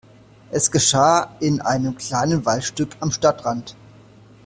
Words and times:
Es 0.49 0.71
geschah 0.71 1.35
in 1.41 1.61
einem 1.61 1.95
kleinen 1.95 2.43
Waldstück 2.43 2.97
am 3.01 3.11
Stadtrand. 3.11 3.75